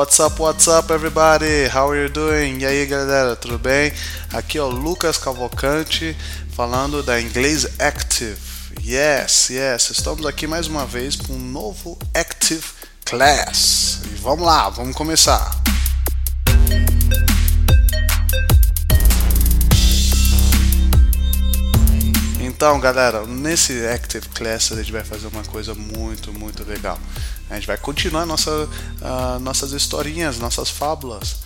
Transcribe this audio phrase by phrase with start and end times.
[0.00, 1.68] What's up, what's up, everybody?
[1.68, 2.62] How are you doing?
[2.62, 3.92] E aí, galera, tudo bem?
[4.32, 6.16] Aqui é o Lucas Cavalcante
[6.56, 8.40] falando da Inglês Active.
[8.82, 12.64] Yes, yes, estamos aqui mais uma vez com um novo Active
[13.04, 14.00] Class.
[14.10, 15.59] E vamos lá, vamos começar.
[22.60, 26.98] Então, galera, nesse Active Class a gente vai fazer uma coisa muito, muito legal.
[27.48, 31.38] A gente vai continuar nossa, uh, nossas historinhas, nossas fábulas.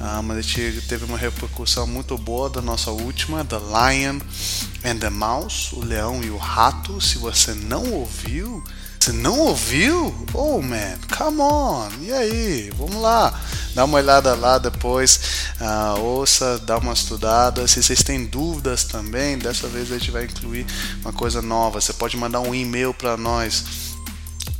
[0.00, 4.18] Uh, mas a gente teve uma repercussão muito boa da nossa última, The Lion
[4.82, 6.98] and the Mouse, o leão e o rato.
[7.02, 8.64] Se você não ouviu,
[9.02, 10.14] você não ouviu?
[10.32, 11.88] Oh man, come on!
[12.02, 12.70] E aí?
[12.76, 13.36] Vamos lá,
[13.74, 15.18] dá uma olhada lá depois,
[15.60, 17.66] uh, ouça, dá uma estudada.
[17.66, 20.64] Se vocês têm dúvidas também, dessa vez a gente vai incluir
[21.00, 21.80] uma coisa nova.
[21.80, 23.91] Você pode mandar um e-mail para nós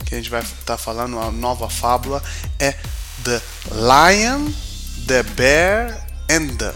[0.06, 2.22] que a gente vai estar tá falando, a nova fábula
[2.59, 2.75] é
[3.23, 3.41] The
[3.72, 4.51] Lion,
[5.07, 6.73] the Bear and the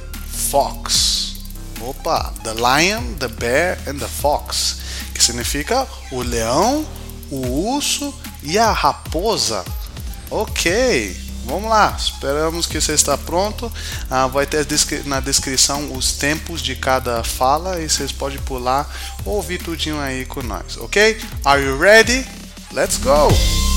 [0.50, 1.36] Fox.
[1.82, 4.78] Opa, The Lion, the Bear and the Fox,
[5.14, 6.86] que significa o leão,
[7.30, 9.64] o urso e a raposa.
[10.30, 11.16] Ok,
[11.46, 11.96] vamos lá.
[11.98, 13.72] Esperamos que você está pronto.
[14.10, 14.66] Ah, vai ter
[15.06, 18.90] na descrição os tempos de cada fala e vocês podem pular
[19.26, 21.20] ou ouvir tudinho aí com nós, ok?
[21.46, 22.26] Are you ready?
[22.74, 23.77] Let's go!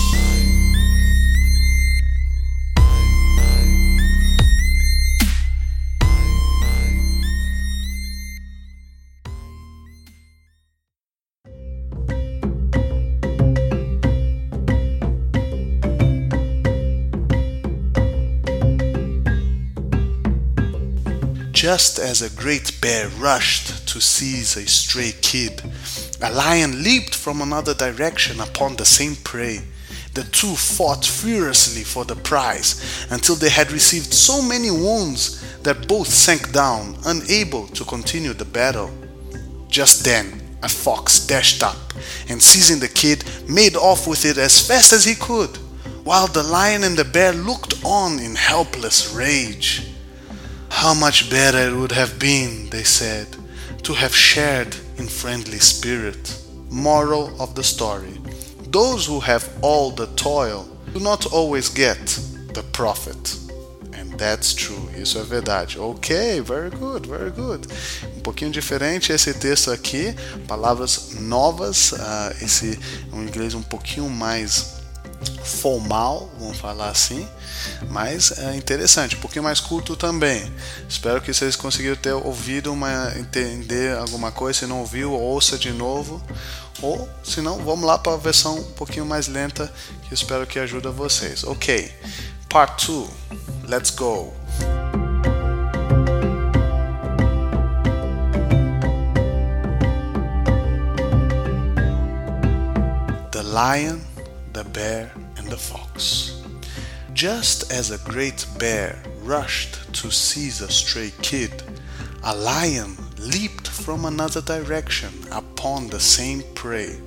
[21.61, 25.63] Just as a great bear rushed to seize a stray kid,
[26.23, 29.61] a lion leaped from another direction upon the same prey.
[30.15, 35.87] The two fought furiously for the prize until they had received so many wounds that
[35.87, 38.91] both sank down, unable to continue the battle.
[39.69, 41.93] Just then, a fox dashed up
[42.31, 45.55] and, seizing the kid, made off with it as fast as he could,
[46.05, 49.91] while the lion and the bear looked on in helpless rage.
[50.71, 53.27] How much better it would have been, they said,
[53.83, 56.37] to have shared in friendly spirit.
[56.71, 58.21] Moral of the story
[58.71, 61.99] Those who have all the toil do not always get
[62.55, 63.37] the profit.
[63.93, 65.77] And that's true, isso é verdade.
[65.77, 67.67] Ok, very good, very good.
[68.17, 70.15] Um pouquinho diferente esse texto aqui,
[70.47, 72.79] palavras novas, uh, esse
[73.13, 74.80] um inglês um pouquinho mais
[75.45, 77.29] formal, vamos falar assim,
[77.89, 80.51] mas é interessante, um pouquinho mais curto também.
[80.89, 84.61] Espero que vocês conseguiram ter ouvido, uma, entender alguma coisa.
[84.61, 86.23] Se não ouviu, ouça de novo.
[86.83, 89.71] Ou, se não, vamos lá para a versão um pouquinho mais lenta,
[90.09, 91.45] que espero que ajude vocês.
[91.45, 91.93] Ok,
[92.49, 93.09] Part 2,
[93.69, 94.33] let's go!
[103.31, 104.10] The Lion
[104.73, 106.43] bear, and the fox.
[107.13, 111.63] Just as a great bear rushed to seize a stray kid,
[112.23, 116.99] a lion leaped from another direction upon the same prey.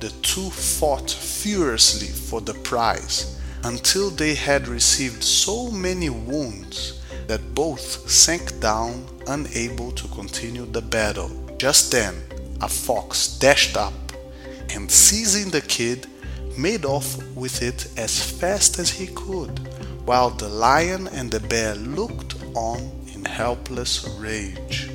[0.00, 7.54] The two fought furiously for the prize until they had received so many wounds that
[7.54, 11.30] both sank down, unable to continue the battle.
[11.58, 12.14] Just then,
[12.60, 13.94] a fox dashed up
[14.70, 16.06] and, seizing the kid,
[16.58, 19.58] made off with it as fast as he could,
[20.06, 22.78] while the lion and the bear looked on
[23.14, 24.90] in helpless rage.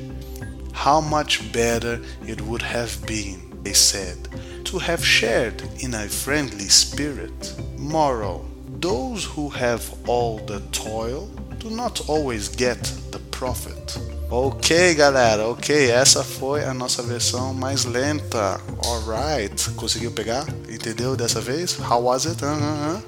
[0.72, 4.28] How much better it would have been, they said,
[4.64, 7.54] to have shared in a friendly spirit.
[7.76, 8.46] Moral
[8.80, 11.26] Those who have all the toil
[11.58, 12.82] do not always get
[13.12, 13.98] the profit.
[14.34, 18.58] Ok, galera, ok, essa foi a nossa versão mais lenta.
[18.82, 20.46] Alright, conseguiu pegar?
[20.70, 21.76] Entendeu dessa vez?
[21.78, 22.42] How was it?
[22.42, 23.02] Uh -huh.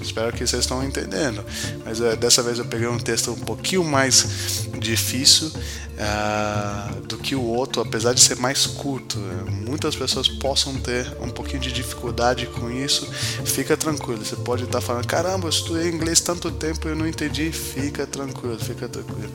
[0.00, 1.44] Espero que vocês estão entendendo.
[1.84, 7.34] Mas uh, dessa vez eu peguei um texto um pouquinho mais difícil uh, do que
[7.34, 9.18] o outro, apesar de ser mais curto.
[9.66, 13.06] Muitas pessoas possam ter um pouquinho de dificuldade com isso.
[13.44, 17.06] Fica tranquilo, você pode estar falando: caramba, eu estudei inglês tanto tempo e eu não
[17.06, 17.50] entendi.
[17.50, 19.32] Fica tranquilo, fica tranquilo.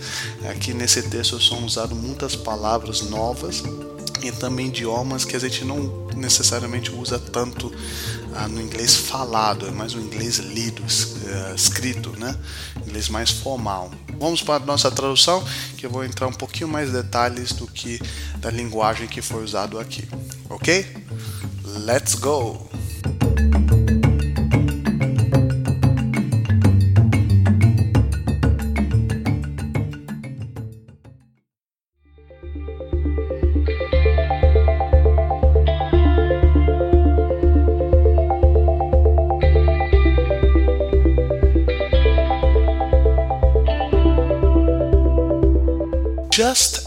[0.49, 3.63] Aqui nesse texto são usadas muitas palavras novas
[4.23, 7.73] e também idiomas que a gente não necessariamente usa tanto
[8.33, 12.35] ah, no inglês falado, é mais o inglês lido, uh, escrito, né?
[12.85, 13.91] Inglês mais formal.
[14.17, 15.43] Vamos para a nossa tradução,
[15.77, 17.99] que eu vou entrar um pouquinho mais detalhes do que
[18.37, 20.07] da linguagem que foi usado aqui,
[20.49, 20.85] ok?
[21.85, 22.70] Let's go!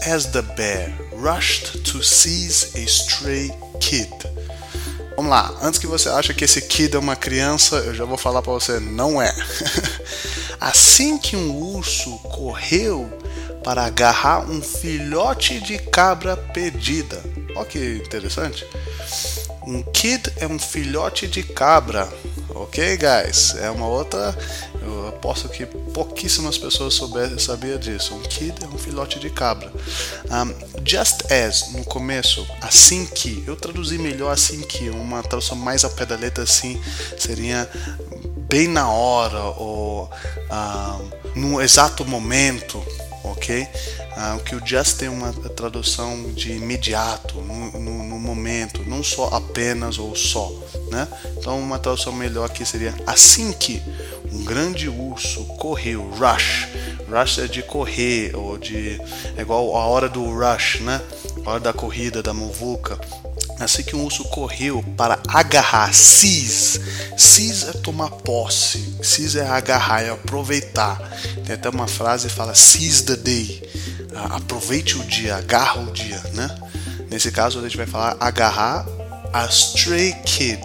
[0.07, 4.11] As the bear rushed to seize a stray kid.
[5.15, 8.17] Vamos lá, antes que você ache que esse kid é uma criança, eu já vou
[8.17, 9.33] falar para você, não é.
[10.61, 13.09] assim que um urso correu
[13.63, 17.19] para agarrar um filhote de cabra perdida.
[17.55, 18.67] Olha que interessante.
[19.65, 22.07] Um kid é um filhote de cabra.
[22.49, 23.55] Ok, guys?
[23.55, 24.37] É uma outra
[24.95, 28.13] eu aposto que pouquíssimas pessoas souber, sabiam disso.
[28.13, 29.71] Um kid é um filhote de cabra.
[30.25, 35.83] Um, just as, no começo, assim que, eu traduzi melhor assim que, uma tradução mais
[35.83, 36.81] ao pé da letra assim,
[37.17, 37.69] seria
[38.47, 40.09] bem na hora ou
[41.35, 42.83] um, no exato momento,
[43.23, 43.67] ok?
[44.17, 49.27] Ah, que o just tem uma tradução de imediato, no, no, no, momento, não só
[49.27, 50.53] apenas ou só,
[50.89, 51.05] né?
[51.37, 53.81] Então uma tradução melhor aqui seria assim que
[54.35, 56.67] um grande urso correu, rush.
[57.09, 58.99] Rush é de correr, ou de.
[59.37, 61.01] É igual a hora do rush, né?
[61.45, 62.99] A hora da corrida, da muvuca.
[63.59, 66.81] Assim que um urso correu para agarrar, seize.
[67.17, 70.99] Seize é tomar posse, seize é agarrar, é aproveitar.
[71.45, 73.63] Tem até uma frase que fala seize the day.
[74.31, 76.53] Aproveite o dia, agarra o dia, né?
[77.09, 78.85] Nesse caso a gente vai falar agarrar
[79.31, 80.61] a stray kid.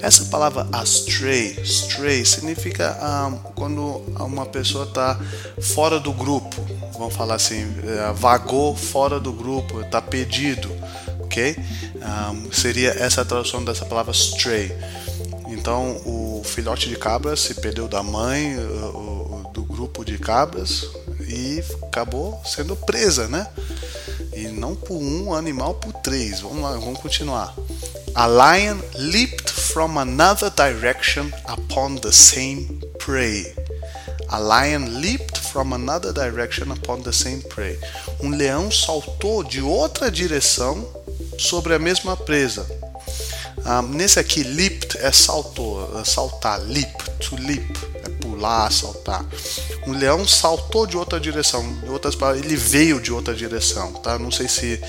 [0.00, 2.96] Essa palavra astray, stray, significa
[3.28, 5.18] um, quando uma pessoa está
[5.60, 6.56] fora do grupo.
[6.98, 10.70] Vamos falar assim, uh, vagou fora do grupo, está perdido,
[11.20, 11.56] ok?
[11.96, 14.72] Um, seria essa a tradução dessa palavra stray.
[15.48, 20.86] Então, o filhote de cabra se perdeu da mãe, uh, do grupo de cabras
[21.26, 23.46] e acabou sendo presa, né?
[24.32, 26.40] E não por um animal, por três.
[26.40, 27.54] Vamos lá, vamos continuar.
[28.14, 33.44] A lion leaped from another direction upon the same prey.
[34.30, 37.78] A lion leaped from another direction upon the same prey.
[38.22, 40.86] Um leão saltou de outra direção
[41.38, 42.66] sobre a mesma presa.
[43.58, 49.24] Um, ah, nesse aqui, leaped é saltou, saltar, leap, to leap, é pular, saltar.
[49.86, 54.18] Um leão saltou de outra direção, em outras palavras, ele veio de outra direção, tá?
[54.18, 54.80] Não sei se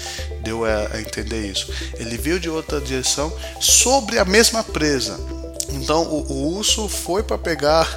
[0.43, 1.71] deu a entender isso.
[1.95, 5.19] Ele veio de outra direção sobre a mesma presa.
[5.71, 7.87] Então o, o urso foi para pegar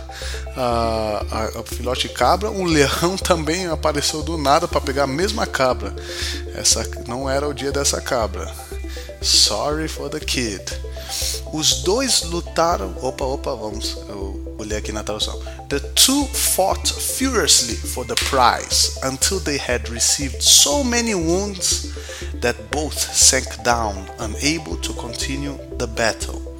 [0.57, 5.47] a, a, a, filhote cabra, o leão também apareceu do nada para pegar a mesma
[5.47, 5.95] cabra.
[6.55, 8.53] Essa não era o dia dessa cabra.
[9.23, 10.63] Sorry for the kid.
[11.53, 12.95] Os dois lutaram.
[13.01, 13.97] Opa, opa, vamos.
[14.09, 15.41] Eu olhei aqui na tradução.
[15.69, 21.93] The two fought furiously for the prize until they had received so many wounds
[22.41, 26.53] that both sank down, unable to continue the battle.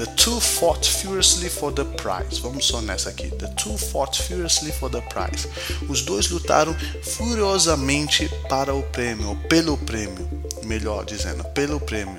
[0.00, 2.38] The two fought furiously for the prize.
[2.38, 3.28] Vamos só nessa aqui.
[3.36, 5.46] The two fought furiously for the prize.
[5.90, 10.26] Os dois lutaram furiosamente para o prêmio, ou pelo prêmio,
[10.64, 12.16] melhor dizendo, pelo prêmio.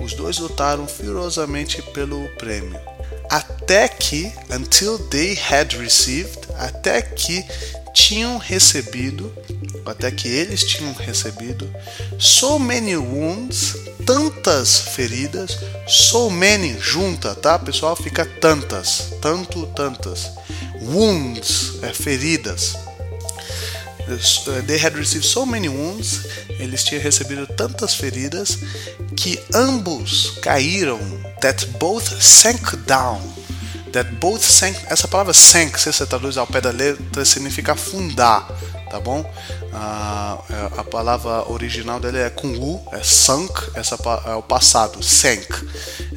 [0.00, 2.80] Os dois lutaram furiosamente pelo prêmio.
[3.70, 7.44] Até que, until they had received, até que
[7.94, 9.32] tinham recebido,
[9.86, 11.72] até que eles tinham recebido,
[12.18, 17.94] so many wounds, tantas feridas, so many junta, tá pessoal?
[17.94, 20.32] Fica tantas, tanto, tantas.
[20.82, 22.74] Wounds é feridas.
[24.66, 26.22] They had received so many wounds,
[26.58, 28.58] eles tinham recebido tantas feridas
[29.16, 30.98] que ambos caíram,
[31.40, 33.38] that both sank down
[33.92, 38.48] that both sank, essa palavra sank, se você traduz ao pé da letra, significa afundar,
[38.90, 39.24] tá bom?
[39.72, 45.46] É, a palavra original dele é com U, é sunk, essa é o passado, sank,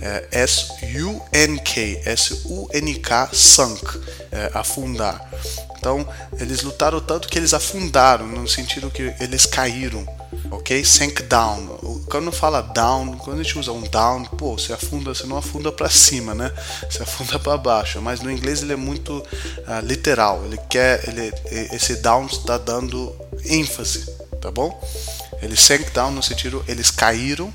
[0.01, 3.99] é S-U-N-K, S-U-N-K, sunk,
[4.31, 5.29] é afundar.
[5.77, 6.07] Então,
[6.39, 10.07] eles lutaram tanto que eles afundaram, no sentido que eles caíram
[10.53, 10.83] ok?
[10.85, 11.67] Sank down.
[12.09, 15.71] Quando fala down, quando a gente usa um down, pô, você afunda, você não afunda
[15.71, 16.51] para cima, né?
[16.89, 18.01] Você afunda para baixo.
[18.01, 20.43] Mas no inglês ele é muito uh, literal.
[20.45, 21.33] Ele quer, ele,
[21.73, 24.05] esse down está dando ênfase,
[24.41, 24.79] tá bom?
[25.41, 27.53] Ele sank down no sentido eles caíram.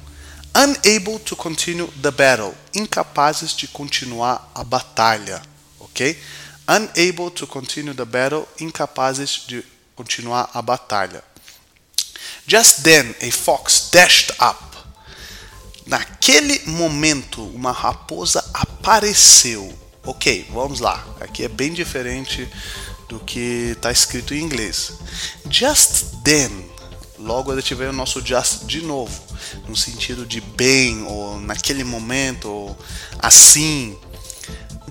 [0.54, 5.40] Unable to continue the battle, incapazes de continuar a batalha,
[5.78, 6.18] ok?
[6.66, 9.64] Unable to continue the battle, incapazes de
[9.94, 11.22] continuar a batalha.
[12.46, 14.68] Just then a fox dashed up.
[15.86, 19.76] Naquele momento, uma raposa apareceu.
[20.04, 21.06] Ok, vamos lá.
[21.20, 22.48] Aqui é bem diferente
[23.08, 24.92] do que está escrito em inglês.
[25.50, 26.50] Just then.
[27.18, 29.20] Logo gente vê o nosso just de novo,
[29.66, 32.78] no sentido de bem, ou naquele momento, ou
[33.18, 33.98] assim.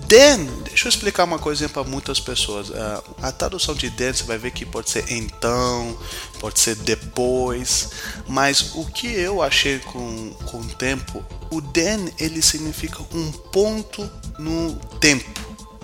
[0.08, 2.70] Then, deixa eu explicar uma coisinha para muitas pessoas.
[2.70, 5.98] Uh, a tradução de then você vai ver que pode ser então,
[6.40, 7.90] pode ser depois,
[8.26, 14.10] mas o que eu achei com, com o tempo, o then ele significa um ponto
[14.38, 15.40] no tempo,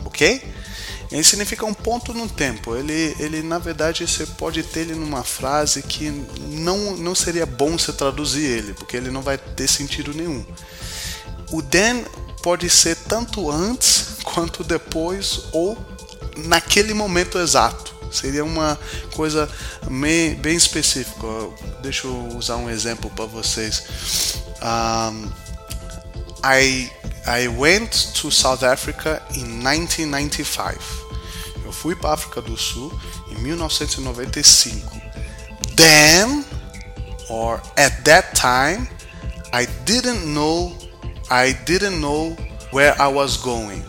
[0.07, 0.43] ok?
[1.13, 2.75] Ele significa um ponto no tempo.
[2.75, 6.11] Ele, ele na verdade, você pode ter ele numa frase que
[6.49, 10.43] não, não seria bom você traduzir ele, porque ele não vai ter sentido nenhum.
[11.53, 12.05] O then
[12.43, 15.79] pode ser tanto antes quanto depois ou
[16.37, 17.95] naquele momento exato.
[18.11, 18.79] Seria uma
[19.15, 19.49] coisa
[20.41, 21.27] bem, específica.
[21.83, 23.85] Deixa eu usar um exemplo para vocês.
[24.63, 25.31] Um,
[26.45, 26.91] I,
[27.27, 31.05] I went to South Africa in 1995.
[31.65, 32.93] Eu fui para a África do Sul
[33.31, 34.91] em 1995.
[35.77, 36.45] Then,
[37.29, 38.89] or at that time,
[39.53, 40.73] I didn't know
[41.31, 42.37] I didn't know
[42.71, 43.83] where I was going.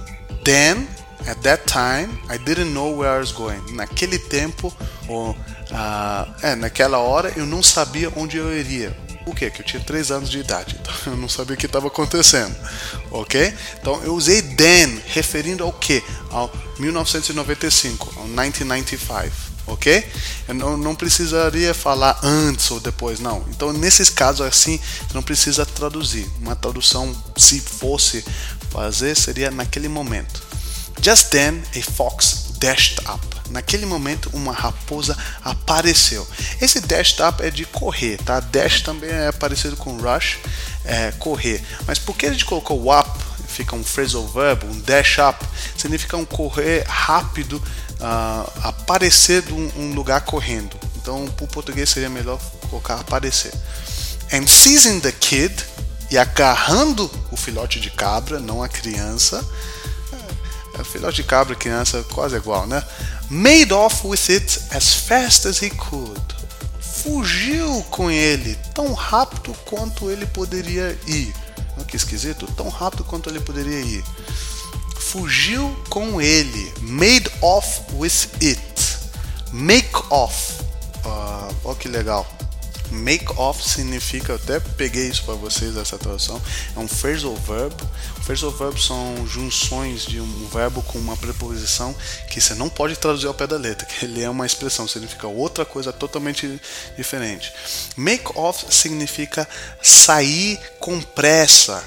[0.46, 0.88] Then,
[1.28, 3.60] at that time, I didn't know where I was going.
[3.74, 4.72] Naquele tempo,
[5.08, 5.36] ou uh,
[6.44, 8.96] é, naquela hora, eu não sabia onde eu iria.
[9.26, 9.50] O que?
[9.50, 12.56] Que eu tinha 3 anos de idade, então eu não sabia o que estava acontecendo,
[13.10, 13.52] ok?
[13.82, 16.04] Então eu usei then, referindo ao que?
[16.30, 20.08] Ao 1995, ao 1995 ok?
[20.48, 23.44] Eu não, não precisaria falar antes ou depois, não.
[23.50, 24.80] Então, nesses casos assim,
[25.14, 26.30] não precisa traduzir.
[26.40, 28.24] Uma tradução, se fosse
[28.76, 30.44] fazer, seria naquele momento.
[31.02, 33.24] Just then, a fox dashed up.
[33.50, 36.28] Naquele momento, uma raposa apareceu.
[36.62, 38.40] Esse dashed up é de correr, tá?
[38.40, 40.40] Dash também é parecido com rush,
[40.84, 41.64] é correr.
[41.86, 43.10] Mas por que a gente colocou up?
[43.48, 45.46] Fica um phrasal verb, um dash up,
[45.78, 47.62] significa um correr rápido
[48.00, 50.78] uh, aparecer de um, um, lugar correndo.
[50.98, 52.40] Então, para o português seria melhor
[52.70, 53.54] colocar aparecer.
[54.34, 55.54] And seizing the kid,
[56.12, 59.44] e agarrando o filhote de cabra, não a criança.
[60.78, 62.84] É, filhote de cabra criança quase igual, né?
[63.30, 66.22] Made off with it as fast as he could.
[66.80, 71.34] Fugiu com ele tão rápido quanto ele poderia ir.
[71.88, 74.04] Que esquisito, tão rápido quanto ele poderia ir
[75.16, 76.74] fugiu com ele.
[76.82, 78.60] Made off with it.
[79.54, 80.62] Make off.
[81.06, 82.28] Uh, olha que legal.
[82.92, 86.42] Make off significa, até peguei isso para vocês essa tradução,
[86.76, 87.74] é um phrasal verb.
[88.24, 91.96] Phrasal verb são junções de um verbo com uma preposição
[92.30, 95.28] que você não pode traduzir ao pé da letra, que ele é uma expressão, significa
[95.28, 96.60] outra coisa totalmente
[96.98, 97.52] diferente.
[97.98, 99.48] Make off significa
[99.82, 101.84] sair com pressa,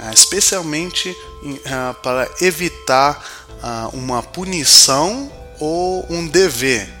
[0.00, 3.24] ah, especialmente uh, para evitar
[3.62, 6.97] uh, uma punição ou um dever.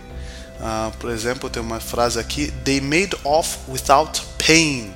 [0.58, 4.94] Uh, por exemplo, tem uma frase aqui: They made off without paying.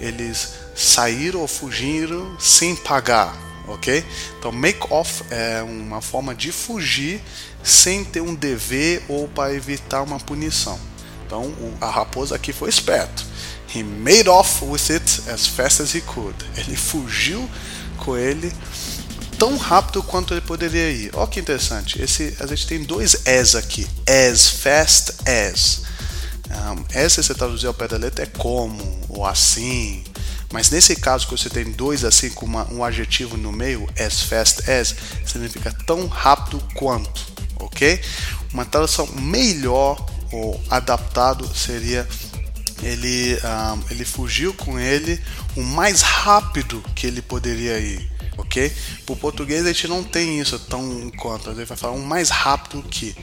[0.00, 3.34] Eles saíram ou fugiram sem pagar.
[3.66, 4.04] ok?
[4.38, 7.20] Então, make off é uma forma de fugir
[7.62, 10.78] sem ter um dever ou para evitar uma punição.
[11.26, 13.24] Então, a raposa aqui foi esperto.
[13.74, 16.36] He made off with it as fast as he could.
[16.56, 17.48] Ele fugiu
[17.98, 18.52] com ele
[19.40, 21.10] tão rápido quanto ele poderia ir.
[21.14, 22.00] Olha que interessante.
[22.00, 23.88] Esse, a gente tem dois as aqui.
[24.06, 25.82] As fast as.
[26.50, 30.04] Um, as, se você traduzir ao pé da letra, é como ou assim.
[30.52, 34.20] Mas nesse caso que você tem dois assim com uma, um adjetivo no meio, as
[34.20, 34.94] fast as,
[35.24, 37.24] significa tão rápido quanto,
[37.60, 37.98] ok?
[38.52, 42.06] Uma tradução melhor ou adaptado seria
[42.82, 45.18] ele, um, ele fugiu com ele
[45.56, 48.72] o mais rápido que ele poderia ir ok?
[49.04, 52.02] Para o português a gente não tem isso tão quanto, a gente vai falar um
[52.02, 53.14] mais rápido que,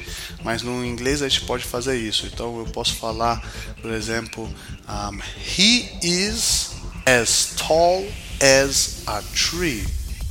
[0.44, 2.26] mas no inglês a gente pode fazer isso.
[2.28, 3.42] Então eu posso falar,
[3.82, 4.50] por exemplo,
[4.88, 5.20] um,
[5.58, 6.72] he is
[7.06, 8.06] as tall
[8.40, 9.86] as a tree.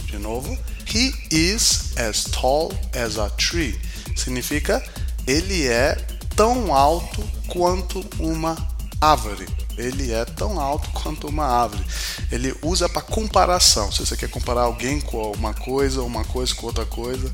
[0.07, 0.57] De novo,
[0.95, 3.79] he is as tall as a tree.
[4.15, 4.83] Significa
[5.27, 5.95] ele é
[6.37, 8.57] tão alto quanto uma
[9.01, 11.85] árvore ele é tão alto quanto uma árvore.
[12.31, 13.91] Ele usa para comparação.
[13.93, 17.31] Se você quer comparar alguém com uma coisa, uma coisa com outra coisa,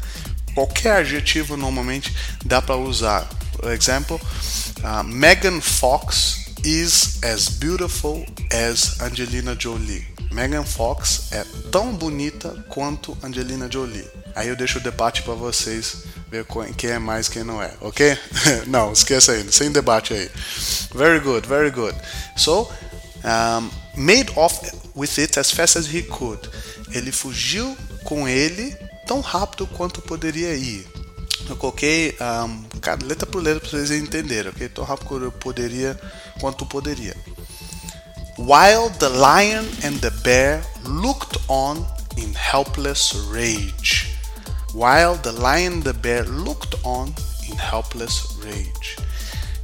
[0.55, 3.29] qualquer adjetivo normalmente dá para usar.
[3.53, 4.21] Por exemplo,
[4.79, 10.07] uh, Megan Fox is as beautiful as Angelina Jolie.
[10.31, 14.07] Megan Fox é tão bonita quanto Angelina Jolie.
[14.35, 16.47] Aí eu deixo o debate para vocês ver
[16.79, 18.17] quem é mais quem não é, ok?
[18.67, 20.31] não, esqueça aí, sem debate aí.
[20.95, 21.95] Very good, very good.
[22.37, 22.71] So,
[23.23, 24.59] um, made off
[24.97, 26.41] with it as fast as he could.
[26.91, 28.75] Ele fugiu com ele
[29.07, 30.87] tão rápido quanto poderia ir.
[31.51, 32.17] Eu coloquei
[32.49, 32.65] um,
[33.07, 34.69] letra por letra para vocês entenderem, ok?
[34.71, 36.01] Tão rápido quanto poderia,
[36.41, 37.15] quanto poderia.
[38.39, 44.12] While the lion and the bear looked on in helpless rage
[44.73, 47.15] while the lion and the bear looked on
[47.49, 48.97] in helpless rage.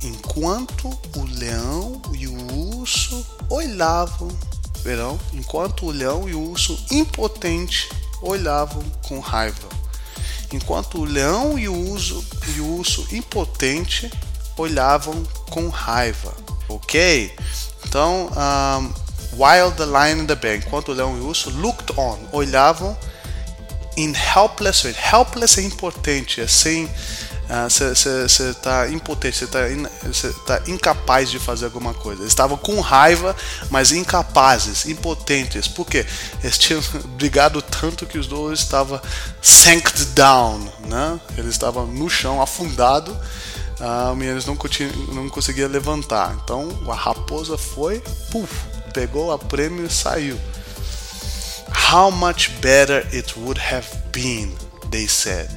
[0.03, 4.29] Enquanto o leão e o urso olhavam,
[4.83, 7.89] verão, enquanto o leão e o urso impotente
[8.23, 9.69] olhavam com raiva.
[10.53, 12.25] Enquanto o leão e o urso,
[12.57, 14.11] e o urso impotente
[14.57, 16.33] olhavam com raiva.
[16.69, 17.35] Ok?
[17.87, 18.93] Então, um,
[19.37, 22.97] while the lion and the bear, enquanto o leão e o urso looked on, olhavam
[23.99, 24.95] in helpless way.
[24.95, 26.89] Helpless é impotente, é sem.
[27.67, 32.21] Você uh, está impotente, você está tá incapaz de fazer alguma coisa.
[32.21, 33.35] Eles estavam com raiva,
[33.71, 35.67] mas incapazes, impotentes.
[35.67, 36.05] Por quê?
[36.45, 36.83] Eles tinham
[37.17, 39.01] brigado tanto que os dois estavam
[39.41, 41.19] sank down, né?
[41.39, 44.59] Eles estavam no chão, afundado, uh, e eles não,
[45.15, 46.37] não conseguiam levantar.
[46.45, 48.53] Então a raposa foi, puf,
[48.93, 50.39] pegou a prêmio e saiu.
[51.71, 54.55] How much better it would have been,
[54.91, 55.49] they said.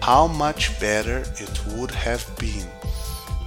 [0.00, 2.66] How much better it would have been.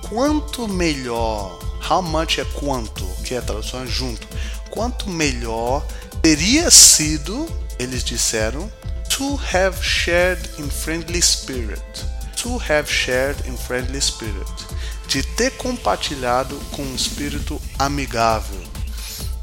[0.03, 1.59] Quanto melhor.
[1.81, 4.27] How much é quanto, que é a tradução junto.
[4.69, 5.85] Quanto melhor
[6.21, 7.47] teria sido,
[7.79, 8.71] eles disseram,
[9.09, 12.05] to have shared in friendly spirit.
[12.37, 14.65] To have shared in friendly spirit.
[15.07, 18.74] De ter compartilhado com um espírito amigável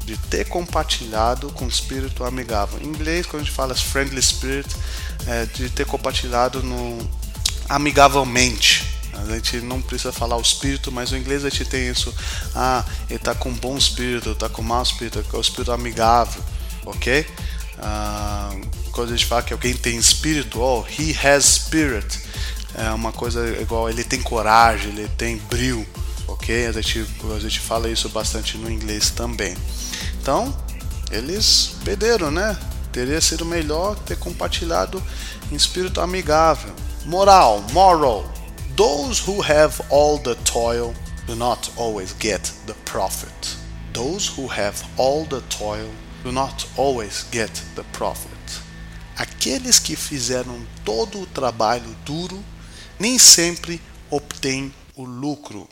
[0.05, 2.79] de ter compartilhado com espírito amigável.
[2.81, 4.69] Em inglês, quando a gente fala friendly spirit,
[5.27, 6.99] é de ter compartilhado no
[7.69, 8.85] amigavelmente.
[9.13, 12.13] A gente não precisa falar o espírito, mas no inglês a gente tem isso.
[12.55, 16.43] Ah, ele está com bom espírito, está com mau espírito, é o espírito amigável,
[16.85, 17.25] ok?
[17.79, 18.51] Ah,
[18.91, 22.19] quando a gente fala que alguém tem espírito, oh, he has spirit,
[22.75, 25.85] é uma coisa igual, ele tem coragem, ele tem brilho,
[26.33, 26.67] ok?
[26.67, 29.55] A gente, a gente fala isso bastante no inglês também.
[30.21, 30.55] Então,
[31.11, 32.57] eles perderam, né?
[32.91, 35.01] Teria sido melhor ter compartilhado
[35.51, 36.73] em espírito amigável.
[37.05, 38.31] Moral, moral.
[38.75, 40.93] Those who have all the toil
[41.27, 43.57] do not always get the profit.
[43.93, 45.89] Those who have all the toil
[46.23, 48.31] do not always get the profit.
[49.15, 52.43] Aqueles que fizeram todo o trabalho duro
[52.99, 55.67] nem sempre obtêm o lucro.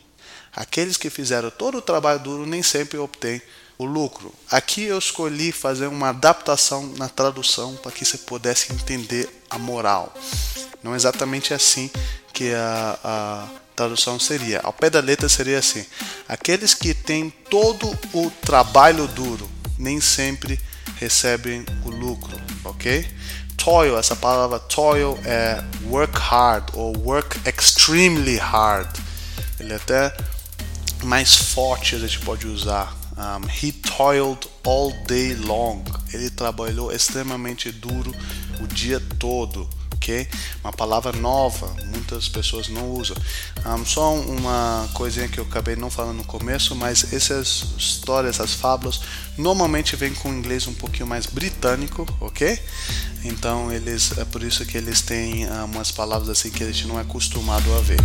[0.56, 3.42] Aqueles que fizeram todo o trabalho duro nem sempre obtêm
[3.78, 4.34] o lucro.
[4.50, 10.14] Aqui eu escolhi fazer uma adaptação na tradução para que você pudesse entender a moral.
[10.84, 11.90] Não é exatamente assim
[12.34, 14.60] que a, a tradução seria.
[14.64, 15.86] Ao pé da letra seria assim:
[16.28, 20.60] aqueles que têm todo o trabalho duro nem sempre
[20.98, 23.08] recebem o lucro, ok?
[23.58, 28.90] Toil, essa palavra toil é work hard ou work extremely hard.
[29.60, 30.16] Ele até
[31.04, 35.84] mais forte a gente pode usar Um, he toiled all day long.
[36.14, 38.16] Ele trabalhou extremamente duro
[38.62, 39.70] o dia todo
[40.02, 40.28] ok?
[40.64, 43.16] Uma palavra nova, muitas pessoas não usam.
[43.64, 48.56] Um, só uma coisinha que eu acabei não falando no começo, mas essas histórias, essas
[48.56, 49.00] fábulas,
[49.38, 52.60] normalmente vêm com inglês um pouquinho mais britânico, ok?
[53.24, 56.88] Então eles é por isso que eles têm um, umas palavras assim que a gente
[56.88, 58.00] não é acostumado a ver.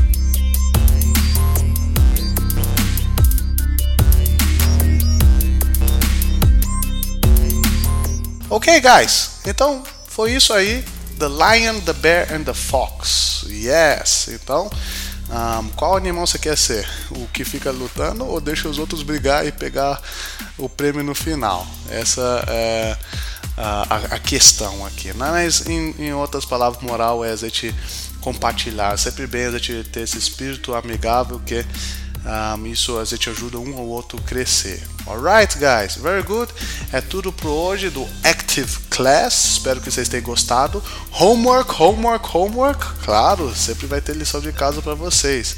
[8.57, 9.33] Ok, guys.
[9.45, 10.83] Então foi isso aí.
[11.19, 13.45] The Lion, the Bear and the Fox.
[13.51, 14.29] Yes.
[14.29, 14.71] Então,
[15.29, 16.89] um, qual animal você quer ser?
[17.11, 20.01] O que fica lutando ou deixa os outros brigar e pegar
[20.57, 21.67] o prêmio no final?
[21.91, 22.97] Essa é
[23.59, 25.13] a, a questão aqui.
[25.13, 27.75] Mas, em, em outras palavras, moral é a gente
[28.23, 28.97] compartilhar.
[28.97, 31.63] Sempre bem a gente ter esse espírito amigável que
[32.27, 34.83] um, isso a gente ajuda um ou outro crescer.
[35.07, 36.53] Alright, guys, very good.
[36.93, 39.53] É tudo por hoje do Active Class.
[39.53, 40.83] Espero que vocês tenham gostado.
[41.13, 42.85] Homework, homework, homework.
[43.05, 45.55] Claro, sempre vai ter lição de casa para vocês.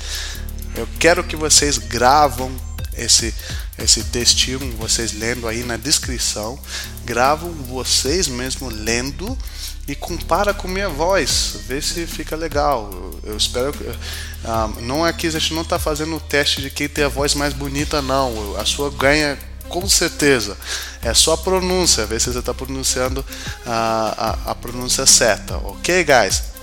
[0.76, 2.54] Eu quero que vocês gravam
[2.98, 3.34] esse
[3.78, 6.58] esse textinho, vocês lendo aí na descrição,
[7.04, 9.38] gravam vocês mesmo lendo
[9.86, 12.90] e compara com minha voz, vê se fica legal.
[13.22, 13.84] Eu espero que.
[14.44, 17.08] Ah, não é que a gente não está fazendo o teste de quem tem a
[17.08, 18.56] voz mais bonita, não.
[18.56, 20.56] A sua ganha com certeza.
[21.02, 23.24] É só a pronúncia, ver se você está pronunciando
[23.64, 26.57] a, a, a pronúncia certa, ok, guys?